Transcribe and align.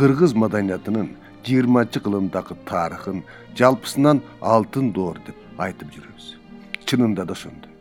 кыргыз 0.00 0.32
маданиятынын 0.32 1.08
жыйырманчы 1.44 2.00
кылымдагы 2.00 2.54
тарыхын 2.68 3.18
жалпысынан 3.58 4.22
алтын 4.40 4.86
доор 4.96 5.18
деп 5.26 5.60
айтып 5.60 5.90
жүрөбүз. 5.92 6.28
Чынында 6.88 7.26
да 7.28 7.36
ошондой 7.36 7.74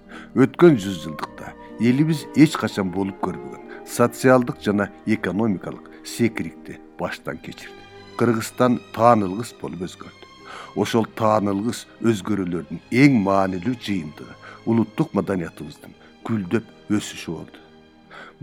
өткөн 0.44 0.76
жүз 0.84 0.98
жылдыкта 1.06 1.54
элибиз 1.80 2.26
эч 2.36 2.58
качан 2.60 2.92
болуп 2.92 3.22
көрбөгөн 3.24 3.88
социалдык 3.88 4.60
жана 4.66 4.90
экономикалык 5.06 5.88
секирикти 6.04 6.76
баштан 7.00 7.38
кечирди. 7.38 7.88
Кыргызстан 8.20 8.82
таанылгыс 8.92 9.56
болуп 9.62 9.88
өзгөрдү. 9.88 10.28
Ошол 10.76 11.08
таанылгыс 11.16 11.86
өзгөрүүлөрдүн 12.04 12.84
эң 12.92 13.18
маанилүү 13.30 13.80
жыйынтыгы 13.88 14.36
улуттук 14.68 15.16
маданиятыбыздын 15.16 15.96
гүлдөп 16.28 16.92
өсүшү 17.00 17.40
болду. 17.40 17.66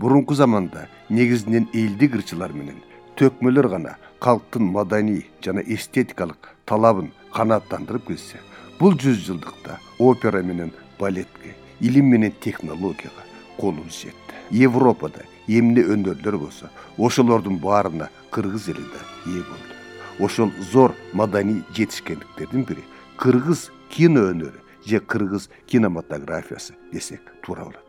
Мурунку 0.01 0.33
заманда 0.33 0.89
негизинен 1.09 1.69
элдик 1.73 2.17
ырчылар 2.17 2.57
менен 2.57 2.81
төкмөлөр 3.17 3.67
гана 3.73 3.95
калктын 4.21 4.67
маданий 4.73 5.23
жана 5.45 5.61
эстетикалык 5.75 6.51
талабын 6.69 7.09
канааттандырып 7.33 8.11
келсе 8.11 8.41
бул 8.79 8.93
жүз 8.93 9.23
жылдыкта 9.27 9.79
опера 9.99 10.43
менен 10.43 10.71
балетке 10.99 11.55
илим 11.79 12.11
менен 12.13 12.33
технологияга 12.45 13.25
колубуз 13.57 14.03
жетти 14.03 14.61
европада 14.65 15.25
эмне 15.47 15.81
өнөрлөр 15.95 16.37
болсо 16.43 16.69
ошолордун 16.97 17.57
баарына 17.57 18.09
кыргыз 18.31 18.69
эли 18.69 18.85
да 18.93 19.01
ээ 19.25 19.41
болду. 19.49 19.73
Ошол 20.19 20.51
зор 20.71 20.95
маданий 21.13 21.63
жетишкендиктердин 21.73 22.63
бири 22.69 22.83
кыргыз 23.17 23.69
кино 23.89 24.29
өнөрү 24.31 24.61
же 24.85 24.99
кыргыз 24.99 25.49
кинематографиясы 25.65 26.73
десек 26.91 27.21
туура 27.41 27.65
болот 27.65 27.86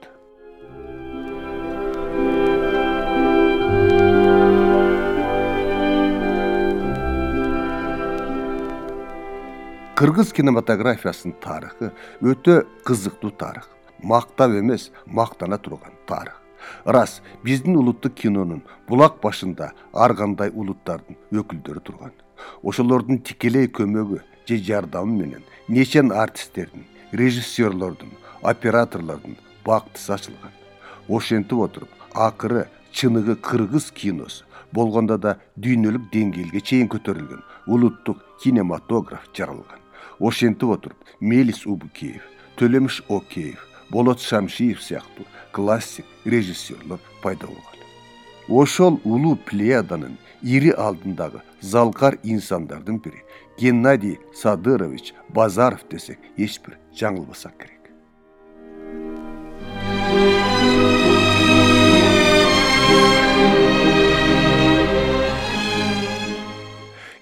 кыргыз 9.98 10.28
кинематографиясынын 10.30 11.34
тарыхы 11.42 11.88
өтө 12.22 12.60
кызыктуу 12.86 13.32
тарых 13.34 13.64
мактап 13.98 14.52
эмес 14.54 14.92
мактана 15.06 15.58
турган 15.58 15.96
тарых. 16.06 16.36
Ырас 16.86 17.16
биздин 17.42 17.74
улуттук 17.80 18.14
кинонун 18.14 18.62
булак 18.86 19.16
башында 19.24 19.72
ар 19.92 20.14
кандай 20.14 20.52
улуттардын 20.54 21.18
өкүлдөрү 21.34 21.82
турган. 21.82 22.12
Ошолордун 22.62 23.18
тикелей 23.18 23.66
көмөгү 23.66 24.20
же 24.46 24.58
жардамы 24.68 25.18
менен 25.18 25.42
нечен 25.66 26.12
артисттердин 26.12 26.86
режиссерлордун 27.10 28.14
операторлордун 28.42 29.34
бактысы 29.64 30.12
ачылган. 30.14 30.54
Ошентип 31.08 31.58
отуруп 31.58 31.90
акыры 32.14 32.68
чыныгы 32.92 33.34
кыргыз 33.34 33.90
киносу 33.90 34.44
болгондо 34.70 35.18
да 35.18 35.38
дүйнөлүк 35.56 36.06
деңгээлге 36.14 36.62
чейин 36.62 36.88
көтөрүлгөн 36.94 37.42
улуттук 37.66 38.22
кинематограф 38.38 39.26
жаралган 39.34 39.87
ошентип 40.20 40.70
отуруп 40.76 40.98
мелис 41.20 41.64
убукеев 41.66 42.22
төлөмүш 42.58 43.02
океев 43.08 43.64
болот 43.90 44.20
шамшиев 44.20 44.82
сыяктуу 44.82 45.26
классик 45.52 46.06
режиссерлор 46.24 47.00
пайда 47.22 47.46
болгон 47.46 47.78
ошол 48.62 49.00
улуу 49.04 49.36
плеяданын 49.36 50.18
ири 50.42 50.70
алдындагы 50.70 51.42
залкар 51.60 52.18
инсандардын 52.22 52.98
бири 53.04 53.24
геннадий 53.58 54.18
садырович 54.34 55.14
базаров 55.28 55.82
десек 55.90 56.18
эч 56.36 56.60
бир 56.64 56.78
жаңылбасак 56.94 57.58
керек 57.58 57.77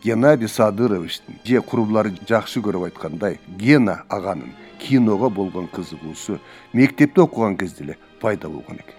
геннадий 0.07 0.47
садыровичтин 0.49 1.41
же 1.45 1.61
курулары 1.67 2.13
жакшы 2.29 2.61
көрүп 2.63 2.85
айткандай 2.87 3.41
гена 3.59 4.05
аганын 4.09 4.53
киного 4.79 5.29
болгон 5.31 5.67
кызыгуусу 5.67 6.39
мектепте 6.73 7.23
окуган 7.23 7.57
кезде 7.57 7.83
эле 7.85 7.97
пайда 8.21 8.49
болгон 8.49 8.77
экен. 8.77 8.95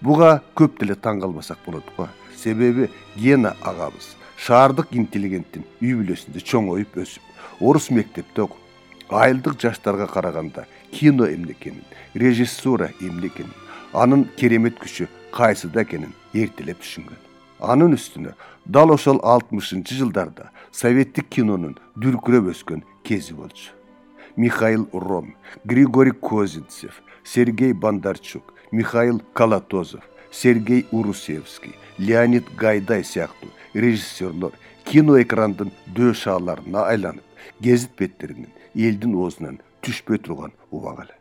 Буга 0.00 0.42
көп 0.54 0.78
деле 0.78 0.94
таң 0.94 1.20
калбасак 1.20 1.58
болот 1.66 1.90
го. 1.96 2.08
Себеби 2.36 2.90
гена 3.16 3.56
агабыз 3.62 4.14
шаардык 4.38 4.94
интеллигенттин 4.94 5.66
үй 5.80 5.98
бүлөсүндө 5.98 6.44
чоңоюп 6.46 6.94
өсүп 7.02 7.60
орус 7.60 7.90
мектепте 7.90 8.46
окуп 8.46 9.10
айылдык 9.10 9.58
жаштарга 9.60 10.06
караганда 10.06 10.68
кино 10.92 11.26
эмне 11.26 11.58
экенин 11.58 11.82
режиссура 12.14 12.92
эмне 13.00 13.32
экенин 13.32 13.54
анын 13.92 14.28
керемет 14.36 14.78
күчү 14.78 15.08
кайсыда 15.32 15.82
экенин 15.82 16.14
эртелеп 16.34 16.84
түшүнгөн 16.84 17.26
анын 17.60 17.96
үстүнө 17.96 18.34
дал 18.64 18.92
ошол 18.92 19.20
алтымышынчы 19.22 19.96
жылдарда 20.00 20.50
советтик 20.72 21.28
кинонун 21.28 21.78
дүркүрөп 21.96 22.52
өскөн 22.52 22.84
кези 23.02 23.34
болчу. 23.34 23.72
Михаил 24.36 24.88
ром 24.92 25.34
григорий 25.64 26.12
козинцев 26.12 27.02
сергей 27.24 27.72
бондарчук 27.72 28.52
михаил 28.70 29.22
колотозов 29.32 30.02
сергей 30.30 30.86
урусевский 30.90 31.74
леонид 31.98 32.44
гайдай 32.56 33.04
сыяктуу 33.04 33.50
режиссерлор 33.74 34.52
киноэкрандын 34.84 35.72
дөө 35.96 36.12
шааларына 36.22 36.84
айланып 36.92 37.24
гезит 37.60 37.96
беттеринен 37.98 38.52
элдин 38.74 39.14
оозунан 39.14 39.60
түшпөй 39.82 40.18
турган 40.18 40.52
убак 40.70 41.00
эле 41.06 41.16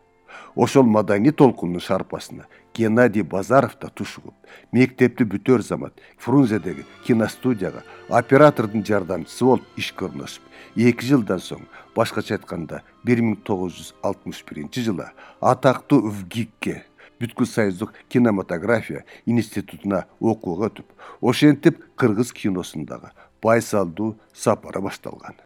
ошол 0.55 0.83
маданий 0.83 1.31
толкундун 1.31 1.81
шарпасына 1.81 2.45
геннадий 2.73 3.23
базаров 3.23 3.77
да 3.81 3.89
тушугуп 3.89 4.33
мектепти 4.71 5.23
бүтөр 5.23 5.61
замат 5.61 5.93
фрунзедеги 6.17 6.85
киностудияга 7.05 7.83
оператордун 8.09 8.85
жардамчысы 8.85 9.45
болуп 9.45 9.63
ишке 9.77 10.05
орношуп 10.05 10.43
эки 10.75 11.05
жылдан 11.05 11.39
соң 11.39 11.63
башкача 11.95 12.35
айтканда 12.35 12.81
бир 13.03 13.21
миң 13.21 13.39
тогуз 13.47 13.77
жүз 13.79 13.93
алтымыш 14.03 14.43
биринчи 14.49 14.83
жылы 14.83 15.07
атактуу 15.39 16.01
вгикке 16.09 16.83
бүткүл 17.21 17.47
союздук 17.47 17.93
кинематография 18.09 19.05
институтуна 19.25 20.05
окууга 20.19 20.71
өтүп 20.71 20.91
ошентип 21.21 21.81
кыргыз 21.95 22.33
киносундагы 22.35 23.13
байсалдуу 23.43 24.15
сапары 24.33 24.81
башталган 24.81 25.44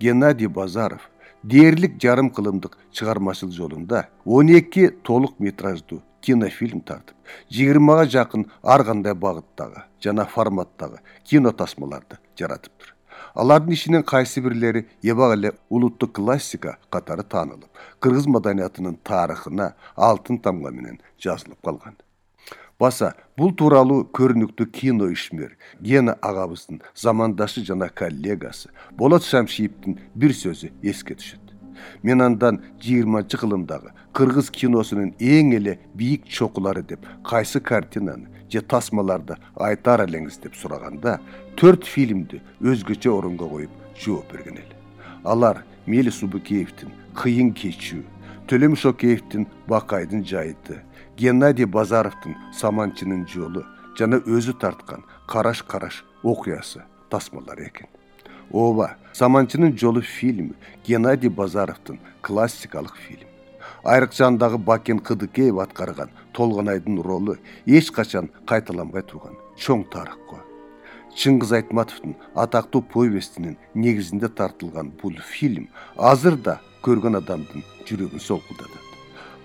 геннадий 0.00 0.48
базаров 0.48 1.10
дээрлик 1.42 2.00
жарым 2.02 2.30
кылымдык 2.30 2.78
чыгармачыл 2.92 3.50
жолунда 3.50 4.08
он 4.24 4.48
эки 4.48 4.88
толук 4.88 5.38
метраждуу 5.38 6.02
кинофильм 6.20 6.80
тартып 6.80 7.16
жыйырмага 7.50 8.06
жакын 8.14 8.46
ар 8.62 8.84
кандай 8.84 9.14
багыттагы 9.14 9.84
жана 10.02 10.26
форматтагы 10.26 11.00
кино 11.24 11.52
тасмаларды 11.52 12.18
жаратыптыр 12.38 12.94
алардын 13.34 13.72
ишинин 13.72 14.02
кайсы 14.02 14.40
бирлери 14.40 14.86
эбак 15.02 15.36
эле 15.36 15.52
улуттук 15.68 16.16
классика 16.16 16.78
катары 16.90 17.22
таанылып 17.22 17.70
кыргыз 18.00 18.26
маданиятынын 18.26 18.98
тарыхына 19.04 19.74
алтын 19.96 20.38
тамга 20.38 20.70
менен 20.70 21.00
жазылып 21.22 21.60
калган 21.64 21.96
баса 22.78 23.12
бул 23.38 23.52
тууралуу 23.56 24.04
көрүнүктүү 24.16 24.66
кино 24.72 25.08
ишмер 25.12 25.56
гена 25.80 26.16
агабыздын 26.20 26.82
замандашы 26.94 27.64
жана 27.64 27.88
коллегасы 27.88 28.70
болот 28.98 29.24
шамшиевдин 29.24 29.98
бир 30.14 30.34
сөзү 30.36 30.72
эске 30.82 31.16
түшөт. 31.16 31.40
Мен 32.02 32.22
андан 32.22 32.62
жыйырманчы 32.80 33.38
кылымдагы 33.40 33.92
кыргыз 34.16 34.50
киносунун 34.50 35.14
эң 35.20 35.54
эле 35.56 35.78
бийик 35.94 36.24
чокулары 36.24 36.82
деп 36.82 37.06
кайсы 37.24 37.60
картинаны 37.60 38.28
же 38.52 38.60
тасмаларды 38.60 39.36
айтар 39.56 40.04
элеңиз 40.06 40.40
деп 40.42 40.56
сураганда 40.56 41.20
төрт 41.56 41.84
фильмди 41.84 42.42
өзгөчө 42.60 43.12
орунга 43.12 43.48
коюп 43.48 43.70
жооп 44.00 44.32
берген 44.32 44.60
эле. 44.60 44.76
Алар 45.24 45.64
мелис 45.86 46.22
убукеевдин 46.22 46.92
кыйын 47.16 47.52
кечүү 47.52 48.04
төлөмүш 48.46 48.84
океевдин 48.92 49.46
бакайдын 49.68 50.24
жайыты 50.24 50.80
геннадий 51.16 51.64
базаровдун 51.66 52.36
саманчынын 52.52 53.26
жолу 53.28 53.64
жана 53.98 54.18
өзү 54.26 54.52
тарткан 54.60 55.04
караш 55.26 55.62
караш 55.62 56.04
окуясы 56.22 56.84
тасмалары 57.10 57.68
экен. 57.68 57.88
Ооба 58.50 58.96
саманчынын 59.12 59.76
жолу 59.78 60.02
фильми 60.02 60.54
геннадий 60.86 61.30
базаровдун 61.30 61.98
классикалык 62.20 62.94
фильми 62.96 63.32
айрыкчандагы 63.82 64.58
бакен 64.58 64.98
кыдыкеев 64.98 65.58
аткарган 65.58 66.10
толгонайдын 66.32 67.00
ролу 67.00 67.36
эч 67.66 67.90
качан 67.90 68.30
кайталанбай 68.46 69.02
турган 69.02 69.38
чоң 69.56 69.84
тарых 69.92 70.18
го 70.28 70.40
чыңгыз 71.16 71.54
айтматовдун 71.60 72.16
атактуу 72.34 72.82
повестинин 72.82 73.56
негизинде 73.74 74.28
тартылган 74.28 74.92
бул 75.02 75.14
фильм 75.30 75.70
азыр 75.96 76.36
да 76.36 76.60
көргөн 76.82 77.22
адамдын 77.22 77.64
жүрөгүн 77.86 78.20
солкулдатат 78.20 78.85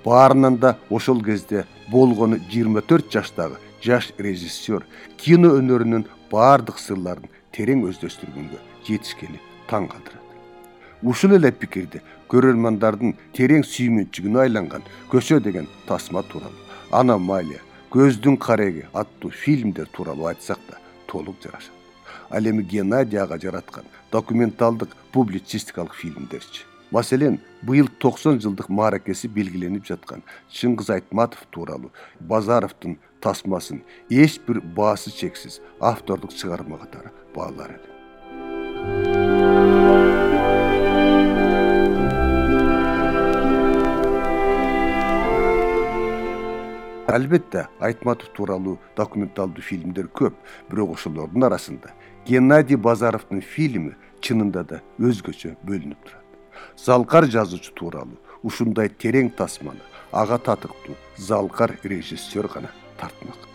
баарынан 0.06 0.58
да 0.58 0.78
ошол 0.90 1.24
кезде 1.24 1.66
болгону 1.92 2.40
жыйырма 2.52 2.82
төрт 2.82 3.12
жаштагы 3.12 3.58
жаш 3.84 4.12
режиссер 4.18 4.86
кино 5.18 5.54
өнөрүнүн 5.60 6.06
баардык 6.32 6.80
сырларын 6.80 7.30
терең 7.56 7.84
өздөштүргөнгө 7.90 8.60
жетишкени 8.88 9.42
таң 9.70 9.90
калтырат. 9.92 10.22
Ушул 11.04 11.36
эле 11.38 11.52
пикирди 11.52 12.02
көрөрмандардын 12.32 13.16
терең 13.36 13.66
сүймөнчүгүнө 13.68 14.46
айланган 14.46 14.86
көчө 15.12 15.42
деген 15.44 15.68
тасма 15.88 16.24
тууралуу 16.24 16.70
аномалия 16.92 17.62
көздүн 17.92 18.38
кареги 18.38 18.88
аттуу 18.94 19.32
фильмдер 19.32 19.90
тууралуу 19.92 20.30
айтсак 20.32 20.60
да 20.70 20.80
толук 21.08 21.36
жарашат. 21.44 21.76
Ал 22.30 22.46
эми 22.48 22.64
геннадий 22.64 23.20
ага 23.20 23.38
жараткан 23.38 23.84
документалдык 24.12 24.96
публицистикалык 25.12 25.94
фильмдерчи 25.94 26.71
маселен 26.92 27.40
быйыл 27.64 27.88
токсон 28.00 28.40
жылдык 28.44 28.70
мааракеси 28.70 29.30
белгиленип 29.32 29.88
жаткан 29.88 30.24
чыңгыз 30.52 30.92
айтматов 30.98 31.46
тууралуу 31.52 31.92
базаровдун 32.20 32.98
тасмасын 33.24 33.82
эч 34.10 34.40
бир 34.48 34.62
баасы 34.62 35.12
чексиз 35.16 35.62
автордук 35.80 36.36
чыгарма 36.36 36.78
катары 36.84 37.12
баалар 37.36 37.78
эле 37.78 37.92
албетте 47.08 47.68
айтматов 47.80 48.30
тууралуу 48.36 48.80
документалдуу 48.96 49.64
фильмдер 49.64 50.08
көп 50.08 50.34
бирок 50.70 50.96
ошолордун 50.98 51.44
арасында 51.44 51.92
геннадий 52.28 52.76
базаровдун 52.78 53.42
фильми 53.42 53.96
чынында 54.22 54.64
да 54.64 54.82
өзгөчө 55.00 55.56
бөлүнүп 55.68 56.04
турат 56.06 56.21
залкар 56.78 57.26
жазуучу 57.26 57.74
тууралуу 57.76 58.18
ушундай 58.44 58.90
терең 58.90 59.30
тасманы 59.38 59.82
ага 60.12 60.38
татыктуу 60.38 60.96
залкар 61.18 61.78
режиссер 61.84 62.48
гана 62.48 62.72
тартмак. 62.98 63.48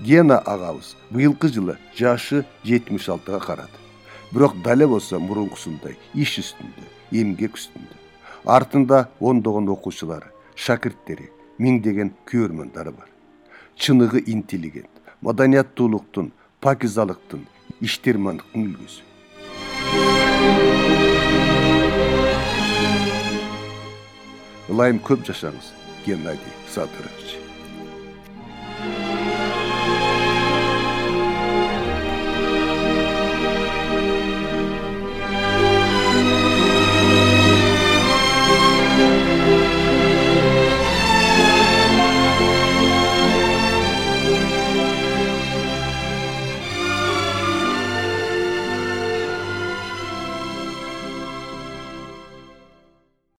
Гена 0.00 0.38
агабыз 0.38 0.96
быйылкы 1.10 1.48
жылы 1.54 1.76
жашы 1.94 2.44
жетимиш 2.64 3.08
алтыга 3.08 3.38
карады. 3.38 3.78
Бирок 4.32 4.56
дале 4.62 4.86
болсо 4.86 5.20
мурункусундай 5.20 5.96
иш 6.14 6.38
үстүндө 6.42 6.88
эмгек 7.20 7.54
үстүндө 7.54 7.99
артында 8.44 9.08
ондогон 9.20 9.68
окуучулары 9.68 10.30
шакирттери 10.54 11.30
миңдеген 11.58 12.12
көрөрмандары 12.26 12.92
бар. 12.92 13.08
Чыныгы 13.76 14.22
интеллигент 14.26 14.90
маданияттуулуктун 15.20 16.32
пакизалыктын 16.60 17.46
иштермандыктын 17.80 18.66
үлгүсү. 18.66 19.02
Ылайым 24.70 25.00
көп 25.04 25.24
жашаңыз 25.26 25.72
геннадий 26.06 26.54
садырович 26.70 27.36